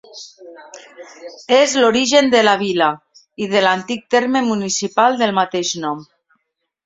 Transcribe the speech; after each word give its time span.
És 1.57 1.75
l'origen 1.81 2.31
de 2.35 2.39
la 2.47 2.55
vila 2.61 2.87
i 3.47 3.49
de 3.51 3.61
l'antic 3.65 4.03
terme 4.15 4.43
municipal 4.49 5.19
del 5.23 5.37
mateix 5.41 5.75
nom. 5.85 6.01